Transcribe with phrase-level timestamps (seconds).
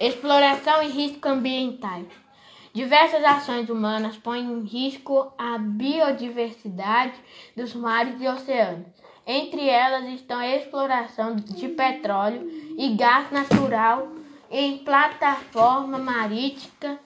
[0.00, 2.06] Exploração e risco ambientais.
[2.74, 7.14] Diversas ações humanas põem em risco a biodiversidade
[7.54, 8.86] dos mares e oceanos.
[9.26, 14.08] Entre elas estão a exploração de petróleo e gás natural
[14.50, 16.98] em plataforma marítima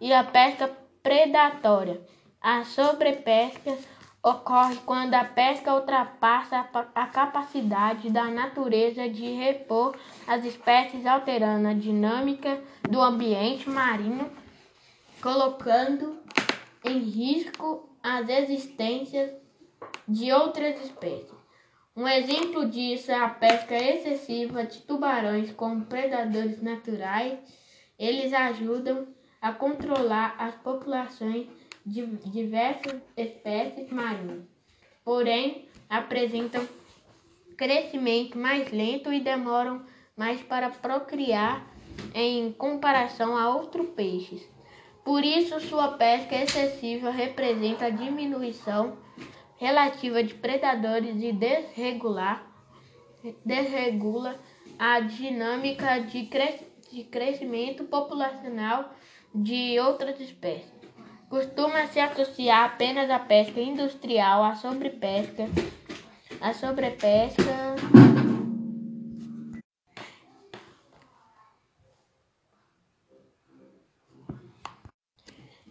[0.00, 0.70] e a pesca
[1.02, 2.00] predatória.
[2.40, 3.76] A sobrepesca
[4.22, 9.96] ocorre quando a pesca ultrapassa a capacidade da natureza de repor
[10.26, 14.30] as espécies, alterando a dinâmica do ambiente marinho,
[15.22, 16.18] colocando
[16.84, 19.30] em risco as existências
[20.06, 21.40] de outras espécies.
[21.96, 27.38] Um exemplo disso é a pesca excessiva de tubarões como predadores naturais.
[27.98, 29.08] Eles ajudam
[29.40, 31.48] a controlar as populações
[31.90, 34.44] de diversas espécies marinhas,
[35.04, 36.66] porém apresentam
[37.56, 39.84] crescimento mais lento e demoram
[40.16, 41.66] mais para procriar
[42.14, 44.48] em comparação a outros peixes.
[45.04, 48.96] Por isso, sua pesca excessiva representa a diminuição
[49.56, 52.46] relativa de predadores e desregular,
[53.44, 54.38] desregula
[54.78, 56.30] a dinâmica de,
[56.92, 58.94] de crescimento populacional
[59.34, 60.79] de outras espécies.
[61.30, 65.44] Costuma se associar apenas a pesca industrial, a sobrepesca,
[66.40, 67.76] a sobrepesca.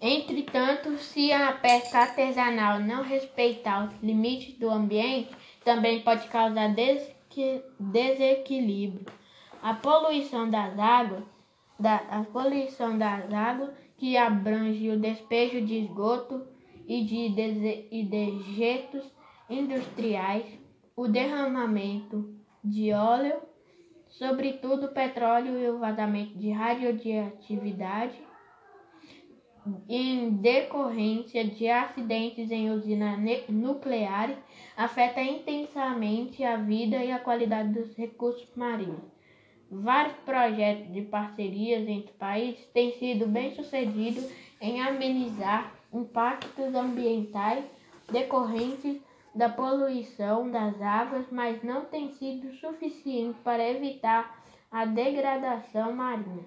[0.00, 5.30] Entretanto, se a pesca artesanal não respeitar os limites do ambiente,
[5.64, 6.74] também pode causar
[7.78, 9.06] desequilíbrio.
[9.62, 11.22] A poluição das águas,
[11.78, 16.46] da, a poluição das águas que abrange o despejo de esgoto
[16.86, 19.04] e de dejetos
[19.48, 20.46] industriais,
[20.96, 23.40] o derramamento de óleo,
[24.08, 28.20] sobretudo petróleo e o vazamento de radioatividade
[29.88, 34.36] em decorrência de acidentes em usinas nucleares
[34.76, 39.14] afeta intensamente a vida e a qualidade dos recursos marinhos.
[39.70, 44.30] Vários projetos de parcerias entre países têm sido bem-sucedidos
[44.60, 47.64] em amenizar impactos ambientais
[48.10, 49.00] decorrentes
[49.34, 56.44] da poluição das águas, mas não tem sido suficiente para evitar a degradação marinha.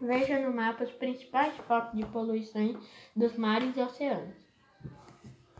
[0.00, 2.78] Veja no mapa os principais focos de poluição
[3.14, 4.49] dos mares e oceanos.